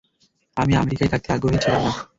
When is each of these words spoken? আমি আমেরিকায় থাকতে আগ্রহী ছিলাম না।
আমি 0.57 0.73
আমেরিকায় 0.75 1.11
থাকতে 1.13 1.29
আগ্রহী 1.31 1.57
ছিলাম 1.63 1.81
না। 1.85 1.91